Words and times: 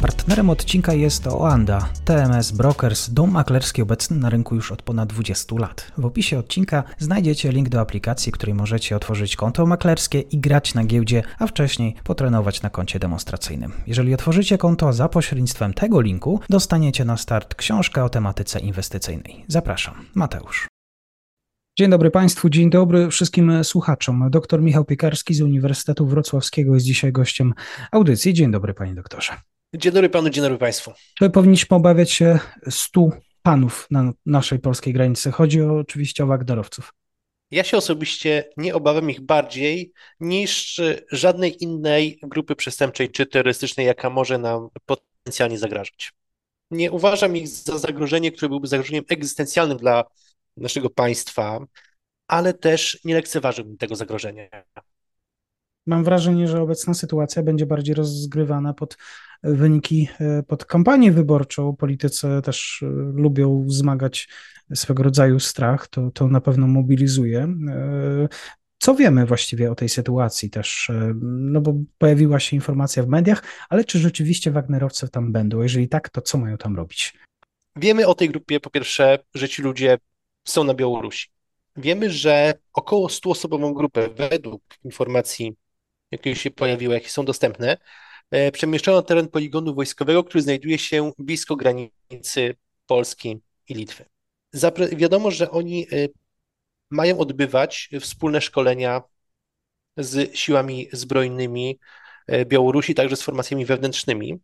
Partnerem 0.00 0.50
odcinka 0.50 0.92
jest 0.94 1.26
Oanda, 1.26 1.88
TMS 2.04 2.52
Brokers, 2.52 3.10
dom 3.10 3.30
maklerski 3.30 3.82
obecny 3.82 4.16
na 4.16 4.30
rynku 4.30 4.54
już 4.54 4.72
od 4.72 4.82
ponad 4.82 5.08
20 5.08 5.56
lat. 5.58 5.92
W 5.98 6.04
opisie 6.04 6.38
odcinka 6.38 6.84
znajdziecie 6.98 7.52
link 7.52 7.68
do 7.68 7.80
aplikacji, 7.80 8.32
której 8.32 8.54
możecie 8.54 8.96
otworzyć 8.96 9.36
konto 9.36 9.66
maklerskie 9.66 10.20
i 10.20 10.38
grać 10.38 10.74
na 10.74 10.84
giełdzie, 10.84 11.22
a 11.38 11.46
wcześniej 11.46 11.94
potrenować 12.04 12.62
na 12.62 12.70
koncie 12.70 12.98
demonstracyjnym. 12.98 13.72
Jeżeli 13.86 14.14
otworzycie 14.14 14.58
konto 14.58 14.92
za 14.92 15.08
pośrednictwem 15.08 15.74
tego 15.74 16.00
linku, 16.00 16.40
dostaniecie 16.48 17.04
na 17.04 17.16
start 17.16 17.54
książkę 17.54 18.04
o 18.04 18.08
tematyce 18.08 18.60
inwestycyjnej. 18.60 19.44
Zapraszam, 19.48 19.94
Mateusz. 20.14 20.68
Dzień 21.78 21.90
dobry 21.90 22.10
Państwu, 22.10 22.50
dzień 22.50 22.70
dobry 22.70 23.10
wszystkim 23.10 23.64
słuchaczom. 23.64 24.30
Doktor 24.30 24.62
Michał 24.62 24.84
Piekarski 24.84 25.34
z 25.34 25.40
Uniwersytetu 25.40 26.06
Wrocławskiego 26.06 26.74
jest 26.74 26.86
dzisiaj 26.86 27.12
gościem 27.12 27.54
audycji. 27.92 28.34
Dzień 28.34 28.50
dobry 28.50 28.74
Panie 28.74 28.94
Doktorze. 28.94 29.32
Dzień 29.74 29.92
dobry 29.92 30.08
panu, 30.08 30.30
dzień 30.30 30.42
dobry 30.42 30.58
państwu. 30.58 30.92
To 31.20 31.30
powinniśmy 31.30 31.76
obawiać 31.76 32.10
się 32.12 32.38
stu 32.70 33.12
panów 33.42 33.86
na 33.90 34.12
naszej 34.26 34.58
polskiej 34.58 34.92
granicy. 34.92 35.30
Chodzi 35.30 35.62
oczywiście 35.62 36.24
o 36.24 36.26
Wagnerowców. 36.26 36.94
Ja 37.50 37.64
się 37.64 37.76
osobiście 37.76 38.44
nie 38.56 38.74
obawiam 38.74 39.10
ich 39.10 39.20
bardziej 39.20 39.92
niż 40.20 40.80
żadnej 41.12 41.62
innej 41.64 42.18
grupy 42.22 42.56
przestępczej 42.56 43.10
czy 43.10 43.26
terrorystycznej, 43.26 43.86
jaka 43.86 44.10
może 44.10 44.38
nam 44.38 44.68
potencjalnie 44.86 45.58
zagrażać. 45.58 46.12
Nie 46.70 46.92
uważam 46.92 47.36
ich 47.36 47.48
za 47.48 47.78
zagrożenie, 47.78 48.32
które 48.32 48.48
byłoby 48.48 48.68
zagrożeniem 48.68 49.04
egzystencjalnym 49.08 49.78
dla 49.78 50.04
naszego 50.56 50.90
państwa, 50.90 51.66
ale 52.26 52.54
też 52.54 53.00
nie 53.04 53.14
lekceważyłbym 53.14 53.76
tego 53.76 53.96
zagrożenia. 53.96 54.48
Mam 55.88 56.04
wrażenie, 56.04 56.48
że 56.48 56.62
obecna 56.62 56.94
sytuacja 56.94 57.42
będzie 57.42 57.66
bardziej 57.66 57.94
rozgrywana 57.94 58.74
pod 58.74 58.96
wyniki 59.42 60.08
e, 60.20 60.42
pod 60.42 60.64
kampanię 60.64 61.12
wyborczą. 61.12 61.76
Politycy 61.76 62.28
też 62.44 62.82
e, 62.82 62.86
lubią 63.14 63.64
wzmagać 63.64 64.28
swego 64.74 65.02
rodzaju 65.02 65.40
strach, 65.40 65.88
to, 65.88 66.10
to 66.10 66.28
na 66.28 66.40
pewno 66.40 66.66
mobilizuje. 66.66 67.40
E, 67.68 68.28
co 68.78 68.94
wiemy 68.94 69.26
właściwie 69.26 69.70
o 69.70 69.74
tej 69.74 69.88
sytuacji 69.88 70.50
też? 70.50 70.90
No 71.22 71.60
bo 71.60 71.74
pojawiła 71.98 72.40
się 72.40 72.56
informacja 72.56 73.02
w 73.02 73.08
mediach, 73.08 73.42
ale 73.68 73.84
czy 73.84 73.98
rzeczywiście 73.98 74.50
Wagnerowcy 74.50 75.08
tam 75.08 75.32
będą? 75.32 75.62
Jeżeli 75.62 75.88
tak, 75.88 76.08
to 76.08 76.20
co 76.20 76.38
mają 76.38 76.56
tam 76.56 76.76
robić? 76.76 77.14
Wiemy 77.76 78.06
o 78.06 78.14
tej 78.14 78.28
grupie, 78.28 78.60
po 78.60 78.70
pierwsze, 78.70 79.18
że 79.34 79.48
ci 79.48 79.62
ludzie 79.62 79.98
są 80.48 80.64
na 80.64 80.74
Białorusi. 80.74 81.28
Wiemy, 81.76 82.10
że 82.10 82.54
około 82.72 83.08
100-osobową 83.08 83.74
grupę, 83.74 84.08
według 84.16 84.62
informacji, 84.84 85.56
jakie 86.10 86.36
się 86.36 86.50
pojawiły, 86.50 86.94
jakie 86.94 87.08
są 87.08 87.24
dostępne, 87.24 87.76
E, 88.30 88.52
przemieszczono 88.52 89.02
teren 89.02 89.28
poligonu 89.28 89.74
wojskowego, 89.74 90.24
który 90.24 90.42
znajduje 90.42 90.78
się 90.78 91.12
blisko 91.18 91.56
granicy 91.56 92.56
Polski 92.86 93.40
i 93.68 93.74
Litwy. 93.74 94.04
Zapre 94.52 94.88
wiadomo, 94.88 95.30
że 95.30 95.50
oni 95.50 95.86
e, 95.92 96.08
mają 96.90 97.18
odbywać 97.18 97.90
wspólne 98.00 98.40
szkolenia 98.40 99.02
z 99.96 100.36
siłami 100.36 100.88
zbrojnymi 100.92 101.78
e, 102.26 102.44
Białorusi, 102.44 102.94
także 102.94 103.16
z 103.16 103.22
formacjami 103.22 103.64
wewnętrznymi. 103.64 104.38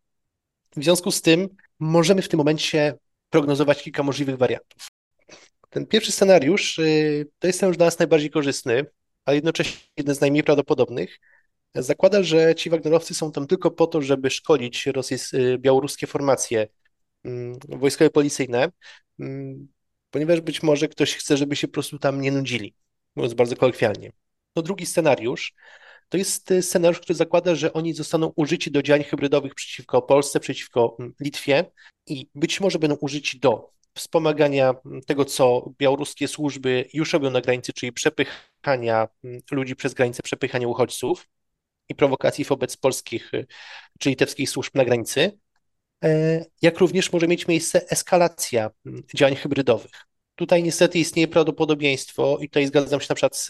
W 0.77 0.85
związku 0.85 1.11
z 1.11 1.23
tym 1.23 1.49
możemy 1.79 2.23
w 2.23 2.29
tym 2.29 2.39
momencie 2.39 2.95
prognozować 3.31 3.83
kilka 3.83 4.03
możliwych 4.03 4.37
wariantów. 4.37 4.89
Ten 5.71 5.87
pierwszy 5.87 6.13
scenariusz 6.13 6.81
to 7.39 7.47
jest 7.47 7.59
scenariusz 7.59 7.77
dla 7.77 7.87
nas 7.87 7.99
najbardziej 7.99 8.31
korzystny, 8.31 8.87
a 9.25 9.33
jednocześnie 9.33 9.81
jeden 9.97 10.15
z 10.15 10.21
najmniej 10.21 10.43
prawdopodobnych, 10.43 11.21
zakłada, 11.75 12.23
że 12.23 12.55
ci 12.55 12.71
Wagnerowcy 12.71 13.15
są 13.15 13.33
tam 13.33 13.47
tylko 13.47 13.71
po 13.71 13.87
to, 13.87 14.03
żeby 14.03 14.31
szkolić 14.31 14.87
rosyjskie, 14.87 15.39
y, 15.39 15.59
białoruskie 15.59 16.07
formacje 16.07 16.69
mm, 17.25 17.59
wojskowe 17.69 18.11
policyjne, 18.11 18.69
mm, 19.21 19.69
ponieważ 20.11 20.41
być 20.41 20.63
może 20.63 20.89
ktoś 20.89 21.15
chce, 21.15 21.37
żeby 21.37 21.57
się 21.57 21.69
po 21.69 21.73
prostu 21.73 21.99
tam 21.99 22.21
nie 22.21 22.33
nudzili, 22.33 22.75
mówiąc 23.17 23.35
bardzo 23.35 23.57
kolokwialnie. 23.57 24.13
No 24.57 24.63
drugi 24.63 24.87
scenariusz 24.87 25.55
to 26.09 26.19
jest 26.19 26.51
y, 26.51 26.63
scenariusz, 26.63 27.01
który 27.01 27.17
zakłada, 27.17 27.55
że 27.55 27.73
oni 27.73 27.95
zostaną 27.95 28.33
użyci 28.37 28.71
do 28.71 28.83
działań 28.83 29.05
hybrydowych 29.05 29.55
przeciwko 29.55 30.03
Polsce, 30.03 30.41
przeciwko 30.41 30.97
mm, 30.99 31.15
Litwie 31.21 31.65
i 32.07 32.27
być 32.35 32.61
może 32.61 32.79
będą 32.79 32.97
użyci 32.97 33.41
do 33.41 33.75
wspomagania 33.95 34.75
tego, 35.07 35.25
co 35.25 35.71
białoruskie 35.79 36.29
służby 36.29 36.89
już 36.93 37.13
robią 37.13 37.31
na 37.31 37.41
granicy, 37.41 37.73
czyli 37.73 37.93
przepychania 37.93 39.09
ludzi 39.51 39.77
przez 39.77 39.95
granicę, 39.95 40.23
przepychania 40.23 40.69
uchodźców 40.69 41.29
i 41.89 41.95
prowokacji 41.95 42.45
wobec 42.45 42.77
polskich 42.77 43.35
y, 43.35 43.47
czy 43.99 44.11
litewskich 44.11 44.51
służb 44.51 44.75
na 44.75 44.85
granicy, 44.85 45.39
e, 46.05 46.45
jak 46.63 46.79
również 46.79 47.13
może 47.13 47.29
mieć 47.29 47.49
miejsce 47.49 47.91
eskalacja 47.91 48.71
mm, 48.87 49.03
działań 49.15 49.37
hybrydowych. 49.37 50.07
Tutaj 50.35 50.63
niestety 50.63 50.99
istnieje 50.99 51.29
prawdopodobieństwo, 51.29 52.39
i 52.41 52.49
tutaj 52.49 52.67
zgadzam 52.67 53.01
się 53.01 53.07
na 53.09 53.15
przykład 53.15 53.37
z 53.37 53.49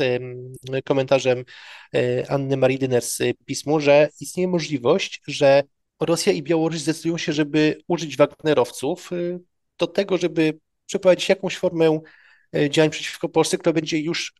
komentarzem 0.85 1.45
e, 1.95 2.31
Anny 2.31 2.57
Marii 2.57 2.79
Dyner 2.79 3.03
z 3.03 3.23
pismu, 3.45 3.81
że 3.81 4.09
istnieje 4.21 4.49
możliwość, 4.49 5.23
że 5.27 5.63
Rosja 6.01 6.33
i 6.33 6.43
Białoruś 6.43 6.81
zdecydują 6.81 7.19
się, 7.19 7.33
żeby 7.33 7.83
użyć 7.89 8.17
Wagnerowców 8.17 9.13
y, 9.13 9.41
do 9.79 9.87
tego, 9.87 10.19
żeby 10.19 10.59
przeprowadzić 10.87 11.29
jakąś 11.29 11.57
formę 11.57 12.01
e, 12.57 12.71
działań 12.71 12.91
przeciwko 12.91 13.29
Polsce, 13.29 13.59
która 13.59 13.73
będzie 13.73 13.99
już 13.99 14.35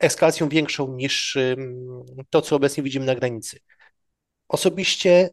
eskalacją 0.00 0.48
większą 0.48 0.94
niż 0.94 1.38
to, 2.30 2.42
co 2.42 2.56
obecnie 2.56 2.82
widzimy 2.82 3.06
na 3.06 3.14
granicy. 3.14 3.58
Osobiście 4.48 5.30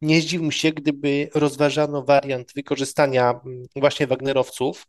nie 0.00 0.20
zdziwiłbym 0.20 0.52
się, 0.52 0.72
gdyby 0.72 1.30
rozważano 1.34 2.04
wariant 2.04 2.52
wykorzystania 2.54 3.40
właśnie 3.76 4.06
Wagnerowców 4.06 4.86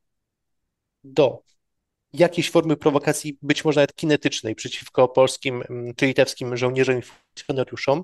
do 1.04 1.44
jakiejś 2.14 2.52
formy 2.52 2.78
prowokacji, 2.78 3.38
być 3.42 3.66
może 3.66 3.80
nawet 3.80 3.96
kinetycznej, 3.96 4.56
przeciwko 4.56 5.08
polskim 5.08 5.64
czy 5.96 6.06
litewskim 6.06 6.58
żołnierzom 6.58 7.00
i 7.00 7.02
funkcjonariuszom. 7.02 8.04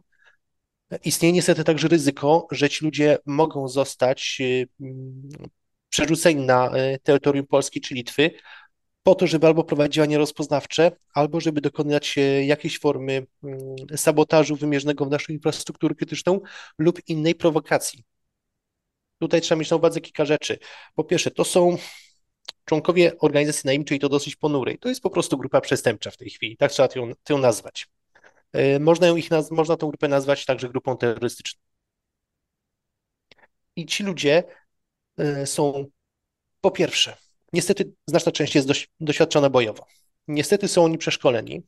Istnieje 1.04 1.34
niestety 1.34 1.64
także 1.64 1.88
ryzyko, 1.88 2.48
że 2.52 2.70
ci 2.70 2.86
ludzie 2.86 3.18
mogą 3.26 3.68
zostać 3.68 4.42
przerzuceni 5.90 6.46
na 6.46 6.70
e, 6.70 7.00
terytorium 7.00 7.48
Polski 7.48 7.82
czy 7.82 7.94
Litwy, 7.94 8.32
po 9.06 9.16
to, 9.16 9.28
żeby 9.28 9.48
albo 9.48 9.64
prowadzić 9.64 9.96
działania 9.96 10.18
rozpoznawcze, 10.18 10.92
albo 11.14 11.40
żeby 11.42 11.62
dokonać 11.62 12.16
jakiejś 12.46 12.80
formy 12.80 13.28
mm, 13.44 13.60
sabotażu 13.96 14.56
wymierzonego 14.56 15.06
w 15.06 15.10
naszą 15.10 15.34
infrastrukturę 15.34 15.96
krytyczną 15.96 16.40
lub 16.78 17.10
innej 17.10 17.36
prowokacji. 17.36 18.04
Tutaj 19.20 19.42
trzeba 19.42 19.60
mieć 19.60 19.70
na 19.70 19.78
uwadze 19.78 20.02
kilka 20.02 20.26
rzeczy. 20.26 20.60
Po 20.96 21.04
pierwsze, 21.04 21.32
to 21.32 21.44
są 21.44 21.78
członkowie 22.66 23.18
organizacji 23.20 23.62
najemczej, 23.66 24.00
to 24.00 24.10
dosyć 24.10 24.36
ponurej. 24.36 24.78
To 24.78 24.90
jest 24.90 25.02
po 25.02 25.10
prostu 25.10 25.38
grupa 25.38 25.62
przestępcza 25.62 26.12
w 26.12 26.18
tej 26.18 26.30
chwili, 26.30 26.58
tak 26.58 26.72
trzeba 26.72 26.90
ją, 26.96 27.12
ją 27.30 27.38
nazwać. 27.38 27.88
E, 28.54 28.80
można, 28.80 29.08
ją 29.08 29.16
ich 29.16 29.30
można 29.52 29.78
tę 29.78 29.88
grupę 29.88 30.08
nazwać 30.08 30.46
także 30.46 30.70
grupą 30.70 30.98
terrorystyczną. 30.98 31.62
I 33.76 33.86
ci 33.86 34.04
ludzie 34.04 34.44
e, 35.18 35.46
są 35.46 35.86
po 36.62 36.72
pierwsze 36.72 37.25
niestety 37.56 37.92
znaczna 38.08 38.32
część 38.32 38.56
jest 38.56 38.68
doświadczona 39.00 39.50
bojowo. 39.50 39.86
Niestety 40.28 40.68
są 40.68 40.86
oni 40.86 40.98
przeszkoleni. 40.98 41.64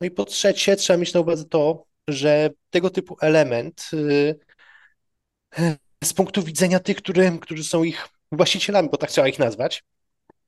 No 0.00 0.06
i 0.06 0.10
po 0.10 0.24
trzecie, 0.24 0.76
trzeba 0.76 0.96
mieć 0.96 1.14
na 1.14 1.20
uwadze 1.20 1.44
to, 1.44 1.86
że 2.08 2.50
tego 2.70 2.90
typu 2.90 3.16
element 3.20 3.90
y, 3.94 4.38
z 6.04 6.12
punktu 6.12 6.42
widzenia 6.42 6.80
tych, 6.80 6.96
który, 6.96 7.38
którzy 7.40 7.64
są 7.64 7.84
ich 7.84 8.08
właścicielami, 8.32 8.88
bo 8.90 8.96
tak 8.96 9.10
trzeba 9.10 9.28
ich 9.28 9.38
nazwać, 9.38 9.84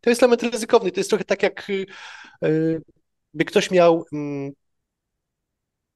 to 0.00 0.10
jest 0.10 0.22
element 0.22 0.42
ryzykowny. 0.42 0.92
To 0.92 1.00
jest 1.00 1.10
trochę 1.10 1.24
tak, 1.24 1.42
jak 1.42 1.70
y, 1.70 1.86
y, 2.44 2.82
by 3.34 3.44
ktoś 3.44 3.70
miał 3.70 4.04
mm, 4.12 4.52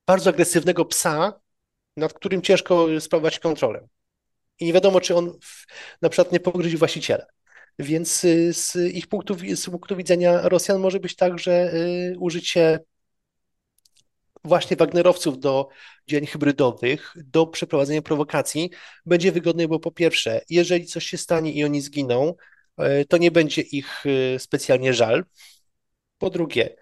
bardzo 0.06 0.30
agresywnego 0.30 0.84
psa, 0.84 1.40
nad 1.96 2.12
którym 2.12 2.42
ciężko 2.42 2.86
sprawować 3.00 3.38
kontrolę. 3.38 3.88
I 4.60 4.66
nie 4.66 4.72
wiadomo, 4.72 5.00
czy 5.00 5.16
on 5.16 5.38
na 6.02 6.08
przykład 6.08 6.32
nie 6.32 6.40
pogryzi 6.40 6.76
właściciela. 6.76 7.26
Więc 7.78 8.24
y, 8.24 8.52
z 8.52 8.76
ich 8.76 9.06
punktu, 9.06 9.36
z 9.54 9.70
punktu 9.70 9.96
widzenia 9.96 10.48
Rosjan 10.48 10.78
może 10.80 11.00
być 11.00 11.16
tak, 11.16 11.38
że 11.38 11.74
y, 11.74 12.16
użycie 12.18 12.80
właśnie 14.44 14.76
Wagnerowców 14.76 15.38
do 15.38 15.68
działań 16.06 16.26
hybrydowych, 16.26 17.14
do 17.16 17.46
przeprowadzenia 17.46 18.02
prowokacji 18.02 18.70
będzie 19.06 19.32
wygodne, 19.32 19.68
bo 19.68 19.80
po 19.80 19.92
pierwsze, 19.92 20.40
jeżeli 20.50 20.86
coś 20.86 21.06
się 21.06 21.16
stanie 21.16 21.52
i 21.52 21.64
oni 21.64 21.80
zginą, 21.80 22.34
y, 22.80 23.04
to 23.04 23.18
nie 23.18 23.30
będzie 23.30 23.62
ich 23.62 24.04
specjalnie 24.38 24.94
żal. 24.94 25.24
Po 26.18 26.30
drugie, 26.30 26.76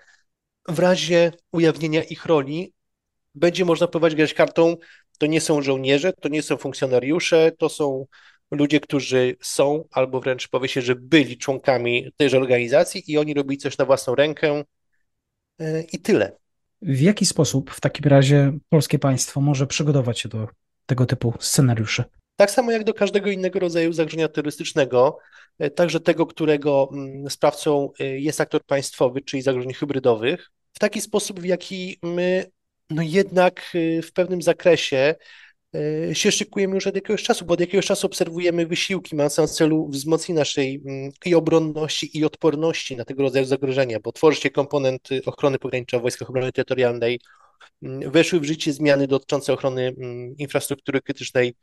w 0.69 0.79
razie 0.79 1.33
ujawnienia 1.53 2.03
ich 2.03 2.27
roli 2.27 2.73
będzie 3.35 3.65
można 3.65 3.87
próbować 3.87 4.15
grać 4.15 4.35
kartą, 4.35 4.77
to 5.19 5.27
nie 5.27 5.41
są 5.41 5.63
żołnierze, 5.63 6.13
to 6.13 6.29
nie 6.29 6.43
są 6.43 6.57
funkcjonariusze, 6.57 7.53
to 7.59 7.69
są 7.69 8.07
ludzie, 8.51 8.81
którzy 8.81 9.37
są 9.43 9.85
albo 9.91 10.21
wręcz 10.21 10.49
powie 10.49 10.69
się, 10.69 10.83
że 10.83 10.95
byli 10.95 11.39
członkami 11.39 12.13
tejże 12.17 12.37
organizacji 12.37 13.13
i 13.13 13.19
oni 13.19 13.35
robili 13.35 13.59
coś 13.59 13.79
na 13.79 13.85
własną 13.85 14.15
rękę 14.15 14.65
e, 15.61 15.83
i 15.83 15.99
tyle. 15.99 16.37
W 16.83 17.01
jaki 17.01 17.27
sposób 17.27 17.71
w 17.71 17.81
takim 17.81 18.11
razie 18.11 18.59
polskie 18.69 18.99
państwo 18.99 19.41
może 19.41 19.67
przygotować 19.67 20.21
się 20.21 20.29
do 20.29 20.49
tego 20.87 21.07
typu 21.07 21.35
scenariuszy? 21.41 22.05
Tak 22.37 22.51
samo 22.51 22.73
jak 22.73 22.85
do 22.85 22.95
każdego 22.95 23.31
innego 23.31 23.59
rodzaju 23.59 23.93
zagrożenia 23.93 24.29
terrorystycznego, 24.29 25.19
e, 25.59 25.71
także 25.71 26.01
tego, 26.01 26.27
którego 26.27 26.89
mm, 26.93 27.31
sprawcą 27.31 27.91
e, 28.01 28.05
jest 28.05 28.41
aktor 28.41 28.65
państwowy, 28.65 29.21
czyli 29.21 29.43
zagrożeń 29.43 29.73
hybrydowych, 29.73 30.51
w 30.73 30.79
taki 30.79 31.01
sposób, 31.01 31.41
w 31.41 31.45
jaki 31.45 31.99
my 32.03 32.51
no 32.91 33.03
jednak 33.03 33.73
w 34.03 34.13
pewnym 34.13 34.43
zakresie 34.43 35.15
się 36.13 36.33
szykujemy 36.33 36.75
już 36.75 36.87
od 36.87 36.95
jakiegoś 36.95 37.23
czasu, 37.23 37.45
bo 37.45 37.55
od 37.55 37.61
jakiegoś 37.61 37.87
czasu 37.87 38.07
obserwujemy 38.07 38.67
wysiłki 38.67 39.17
mające 39.17 39.43
na 39.43 39.49
celu 39.49 39.89
wzmocnienie 39.89 40.39
naszej 40.39 40.83
mm, 40.87 41.11
i 41.25 41.35
obronności, 41.35 42.19
i 42.19 42.25
odporności 42.25 42.97
na 42.97 43.05
tego 43.05 43.23
rodzaju 43.23 43.45
zagrożenia, 43.47 44.01
bo 44.01 44.13
tworzy 44.13 44.41
się 44.41 44.51
komponent 44.51 45.09
ochrony 45.27 45.59
pogranicza 45.59 45.99
w 45.99 46.03
Wojskach 46.03 46.31
Obrony 46.31 46.53
Terytorialnej, 46.53 47.21
mm, 47.83 48.11
weszły 48.11 48.41
w 48.41 48.45
życie 48.45 48.73
zmiany 48.73 49.07
dotyczące 49.07 49.53
ochrony 49.53 49.95
mm, 49.99 50.37
infrastruktury 50.37 51.01
krytycznej 51.03 51.55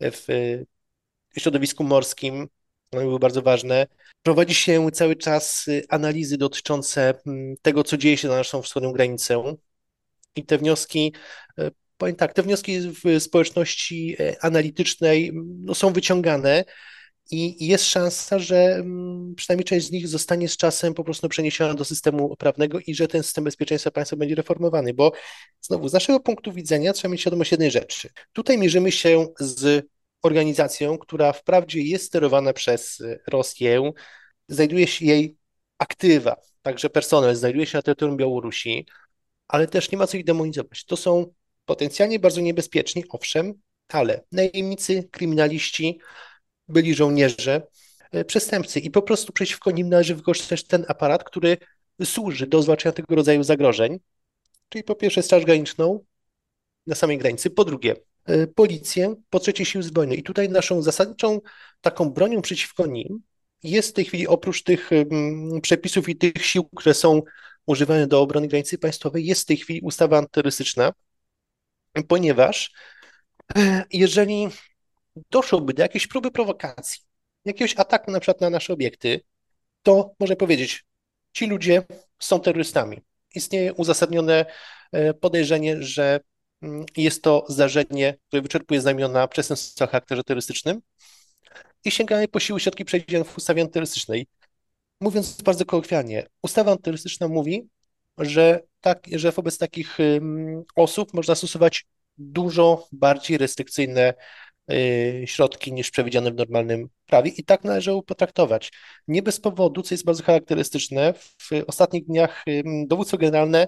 w 0.00 0.26
środowisku 1.38 1.84
morskim, 1.84 2.48
one 2.92 3.02
były 3.02 3.18
bardzo 3.18 3.42
ważne. 3.42 3.86
Prowadzi 4.22 4.54
się 4.54 4.90
cały 4.90 5.16
czas 5.16 5.66
analizy 5.88 6.38
dotyczące 6.38 7.14
tego, 7.62 7.84
co 7.84 7.96
dzieje 7.96 8.16
się 8.16 8.28
na 8.28 8.36
naszą 8.36 8.62
wschodnią 8.62 8.92
granicę. 8.92 9.56
I 10.36 10.44
te 10.44 10.58
wnioski 10.58 11.12
e, 11.58 11.70
powiem 12.02 12.16
tak, 12.16 12.32
te 12.32 12.42
wnioski 12.42 12.80
w 12.80 13.22
społeczności 13.22 14.16
e, 14.20 14.44
analitycznej 14.44 15.32
no, 15.34 15.74
są 15.74 15.92
wyciągane 15.92 16.64
i 17.30 17.66
jest 17.66 17.84
szansa, 17.84 18.38
że 18.38 18.84
przynajmniej 19.36 19.64
część 19.64 19.86
z 19.86 19.90
nich 19.90 20.08
zostanie 20.08 20.48
z 20.48 20.56
czasem 20.56 20.94
po 20.94 21.04
prostu 21.04 21.28
przeniesiona 21.28 21.74
do 21.74 21.84
systemu 21.84 22.36
prawnego 22.36 22.78
i 22.86 22.94
że 22.94 23.08
ten 23.08 23.22
system 23.22 23.44
bezpieczeństwa 23.44 23.90
państwa 23.90 24.16
będzie 24.16 24.34
reformowany, 24.34 24.94
bo 24.94 25.12
znowu 25.60 25.88
z 25.88 25.92
naszego 25.92 26.20
punktu 26.20 26.52
widzenia 26.52 26.92
trzeba 26.92 27.12
mieć 27.12 27.20
świadomość 27.20 27.50
jednej 27.50 27.70
rzeczy. 27.70 28.08
Tutaj 28.32 28.58
mierzymy 28.58 28.92
się 28.92 29.26
z 29.40 29.86
organizacją, 30.22 30.98
która 30.98 31.32
wprawdzie 31.32 31.82
jest 31.82 32.04
sterowana 32.04 32.52
przez 32.52 33.02
Rosję, 33.26 33.92
znajduje 34.48 34.86
się 34.86 35.04
jej 35.04 35.36
aktywa, 35.78 36.36
także 36.62 36.90
personel 36.90 37.36
znajduje 37.36 37.66
się 37.66 37.78
na 37.78 37.82
terytorium 37.82 38.16
Białorusi, 38.16 38.86
ale 39.48 39.66
też 39.66 39.90
nie 39.92 39.98
ma 39.98 40.06
co 40.06 40.16
ich 40.16 40.24
demonizować. 40.24 40.84
To 40.84 40.96
są 40.96 41.32
potencjalnie 41.72 42.18
bardzo 42.18 42.40
niebezpieczni, 42.40 43.04
owszem, 43.08 43.54
ale 43.88 44.24
najemnicy, 44.32 45.08
kryminaliści, 45.10 45.98
byli 46.68 46.94
żołnierze, 46.94 47.66
e, 48.12 48.24
przestępcy 48.24 48.80
i 48.80 48.90
po 48.90 49.02
prostu 49.02 49.32
przeciwko 49.32 49.70
nim 49.70 49.88
należy 49.88 50.14
wykorzystać 50.14 50.64
ten 50.64 50.84
aparat, 50.88 51.24
który 51.24 51.56
służy 52.04 52.46
do 52.46 52.62
zwalczania 52.62 52.92
tego 52.92 53.14
rodzaju 53.14 53.42
zagrożeń, 53.42 54.00
czyli 54.68 54.84
po 54.84 54.94
pierwsze 54.94 55.22
Straż 55.22 55.44
Graniczną 55.44 56.04
na 56.86 56.94
samej 56.94 57.18
granicy, 57.18 57.50
po 57.50 57.64
drugie 57.64 57.96
e, 58.24 58.46
policję, 58.46 59.14
po 59.30 59.40
trzecie 59.40 59.64
siły 59.64 59.82
zbrojne. 59.82 60.14
I 60.14 60.22
tutaj 60.22 60.48
naszą 60.48 60.82
zasadniczą 60.82 61.40
taką 61.80 62.10
bronią 62.10 62.42
przeciwko 62.42 62.86
nim 62.86 63.22
jest 63.62 63.90
w 63.90 63.92
tej 63.92 64.04
chwili 64.04 64.26
oprócz 64.26 64.62
tych 64.62 64.90
przepisów 65.62 66.08
i 66.08 66.16
tych 66.16 66.46
sił, 66.46 66.64
które 66.64 66.94
są 66.94 67.22
używane 67.66 68.06
do 68.06 68.20
obrony 68.20 68.48
granicy 68.48 68.78
państwowej, 68.78 69.26
jest 69.26 69.42
w 69.42 69.46
tej 69.46 69.56
chwili 69.56 69.80
ustawa 69.80 70.18
antyterrorystyczna, 70.18 70.92
ponieważ 72.08 72.72
e, 73.56 73.84
jeżeli 73.90 74.48
doszłoby 75.30 75.74
do 75.74 75.82
jakiejś 75.82 76.06
próby 76.06 76.30
prowokacji, 76.30 77.00
jakiegoś 77.44 77.74
ataku 77.76 78.10
na 78.10 78.20
przykład 78.20 78.40
na 78.40 78.50
nasze 78.50 78.72
obiekty, 78.72 79.20
to 79.82 80.14
można 80.20 80.36
powiedzieć, 80.36 80.84
ci 81.32 81.46
ludzie 81.46 81.82
są 82.18 82.40
terrorystami. 82.40 83.00
Istnieje 83.34 83.74
uzasadnione 83.74 84.46
e, 84.92 85.14
podejrzenie, 85.14 85.82
że 85.82 86.20
mm, 86.62 86.86
jest 86.96 87.22
to 87.22 87.44
zdarzenie, 87.48 88.18
które 88.28 88.42
wyczerpuje 88.42 88.80
znamiona 88.80 89.28
przestępstwa 89.28 89.84
o 89.84 89.88
charakterze 89.88 90.24
terrorystycznym 90.24 90.80
i 91.84 91.90
sięgamy 91.90 92.28
po 92.28 92.40
siły 92.40 92.60
środki 92.60 92.84
przejdziemy 92.84 93.24
w 93.24 93.38
ustawie 93.38 93.62
antyterrorystycznej. 93.62 94.26
Mówiąc 95.00 95.42
bardzo 95.42 95.64
kolokwialnie, 95.64 96.26
ustawa 96.42 96.70
antyterrorystyczna 96.70 97.28
mówi, 97.28 97.68
że, 98.18 98.60
tak, 98.82 99.06
że 99.12 99.32
wobec 99.32 99.58
takich 99.58 99.98
osób 100.76 101.14
można 101.14 101.34
stosować 101.34 101.86
dużo 102.18 102.88
bardziej 102.92 103.38
restrykcyjne 103.38 104.14
y, 104.72 105.24
środki 105.26 105.72
niż 105.72 105.90
przewidziane 105.90 106.30
w 106.30 106.34
normalnym 106.34 106.88
prawie 107.06 107.30
i 107.30 107.44
tak 107.44 107.64
należy 107.64 107.92
potraktować. 108.06 108.72
Nie 109.08 109.22
bez 109.22 109.40
powodu, 109.40 109.82
co 109.82 109.94
jest 109.94 110.04
bardzo 110.04 110.22
charakterystyczne, 110.22 111.14
w 111.38 111.50
ostatnich 111.66 112.06
dniach 112.06 112.44
dowództwo 112.86 113.18
generalne 113.18 113.66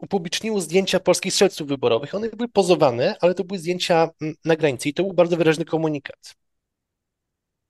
upubliczniło 0.00 0.60
zdjęcia 0.60 1.00
polskich 1.00 1.32
strzelców 1.32 1.68
wyborowych. 1.68 2.14
One 2.14 2.28
były 2.28 2.48
pozowane, 2.48 3.16
ale 3.20 3.34
to 3.34 3.44
były 3.44 3.58
zdjęcia 3.58 4.08
na 4.44 4.56
granicy 4.56 4.88
i 4.88 4.94
to 4.94 5.02
był 5.02 5.12
bardzo 5.12 5.36
wyraźny 5.36 5.64
komunikat. 5.64 6.34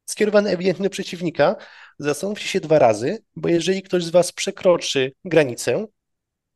Skierowany 0.05 0.51
ewidentnie 0.51 0.85
do 0.85 0.91
przeciwnika, 0.91 1.57
zastanówcie 1.99 2.49
się 2.49 2.61
dwa 2.61 2.79
razy, 2.79 3.19
bo 3.37 3.49
jeżeli 3.49 3.83
ktoś 3.83 4.05
z 4.05 4.11
Was 4.11 4.33
przekroczy 4.33 5.13
granicę, 5.25 5.87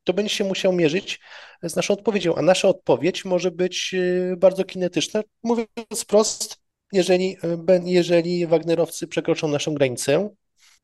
to 0.04 0.12
będzie 0.12 0.34
się 0.34 0.44
musiał 0.44 0.72
mierzyć 0.72 1.20
z 1.62 1.76
naszą 1.76 1.94
odpowiedzią, 1.94 2.34
a 2.34 2.42
nasza 2.42 2.68
odpowiedź 2.68 3.24
może 3.24 3.50
być 3.50 3.94
y, 3.94 4.34
bardzo 4.38 4.64
kinetyczna. 4.64 5.22
Mówiąc 5.42 5.68
wprost, 5.96 6.58
jeżeli, 6.92 7.36
y, 7.44 7.82
jeżeli 7.84 8.46
Wagnerowcy 8.46 9.08
przekroczą 9.08 9.48
naszą 9.48 9.74
granicę, 9.74 10.30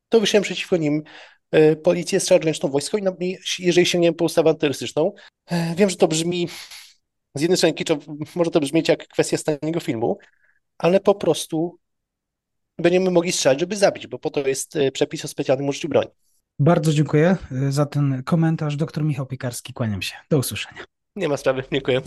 to 0.09 0.19
wyślemy 0.19 0.43
przeciwko 0.43 0.77
nim 0.77 1.03
y, 1.55 1.75
policję, 1.75 2.19
straż 2.19 2.39
graniczną, 2.39 2.69
wojsko 2.69 2.97
i 2.97 3.37
jeżeli 3.59 3.87
sięgniemy 3.87 4.17
po 4.17 4.25
ustawę 4.25 4.49
antyrystyczną. 4.49 5.11
E, 5.45 5.75
wiem, 5.75 5.89
że 5.89 5.95
to 5.95 6.07
brzmi 6.07 6.47
z 7.35 7.41
jednej 7.41 7.57
strony 7.57 7.73
kiczo, 7.73 7.97
może 8.35 8.51
to 8.51 8.59
brzmieć 8.59 8.89
jak 8.89 9.07
kwestia 9.07 9.37
staniego 9.37 9.79
filmu, 9.79 10.17
ale 10.77 10.99
po 10.99 11.15
prostu 11.15 11.79
będziemy 12.77 13.11
mogli 13.11 13.31
strzelać, 13.31 13.59
żeby 13.59 13.75
zabić, 13.75 14.07
bo 14.07 14.19
po 14.19 14.29
to 14.29 14.47
jest 14.47 14.73
przepis 14.93 15.25
o 15.25 15.27
specjalnym 15.27 15.69
użyciu 15.69 15.89
broni. 15.89 16.09
Bardzo 16.59 16.93
dziękuję 16.93 17.37
e, 17.51 17.71
za 17.71 17.85
ten 17.85 18.23
komentarz. 18.23 18.75
Doktor 18.75 19.03
Michał 19.03 19.25
Piekarski, 19.25 19.73
kłaniam 19.73 20.01
się. 20.01 20.15
Do 20.29 20.37
usłyszenia. 20.37 20.83
Nie 21.15 21.29
ma 21.29 21.37
sprawy, 21.37 21.63
dziękuję. 21.71 22.01